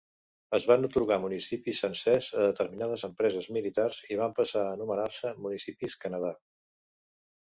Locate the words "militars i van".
3.57-4.33